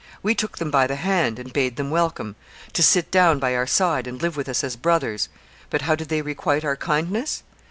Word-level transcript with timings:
We 0.23 0.33
took 0.33 0.57
them 0.57 0.71
by 0.71 0.87
the 0.87 0.95
hand 0.95 1.37
and 1.37 1.53
bade 1.53 1.75
them 1.75 1.91
welcome, 1.91 2.35
to 2.73 2.81
sit 2.81 3.11
down 3.11 3.37
by 3.37 3.55
our 3.55 3.67
side 3.67 4.07
and 4.07 4.19
live 4.19 4.35
with 4.35 4.49
us 4.49 4.63
as 4.63 4.75
brothers; 4.75 5.29
but 5.69 5.83
how 5.83 5.93
did 5.93 6.09
they 6.09 6.23
requite 6.23 6.65
our 6.65 6.75
kindness? 6.75 7.43